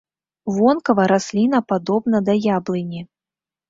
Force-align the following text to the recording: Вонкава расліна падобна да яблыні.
Вонкава 0.55 1.05
расліна 1.13 1.63
падобна 1.75 2.25
да 2.31 2.39
яблыні. 2.59 3.09